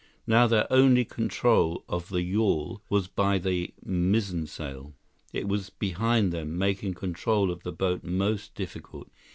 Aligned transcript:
Now 0.25 0.47
their 0.47 0.65
only 0.73 1.05
control 1.05 1.83
of 1.87 2.09
the 2.09 2.23
yawl 2.23 2.81
was 2.89 3.07
by 3.07 3.37
the 3.37 3.71
mizzensail. 3.85 4.93
It 5.31 5.47
was 5.47 5.69
behind 5.69 6.31
them, 6.33 6.57
making 6.57 6.95
control 6.95 7.51
of 7.51 7.61
the 7.61 7.71
boat 7.71 8.03
most 8.03 8.55
difficult. 8.55 9.11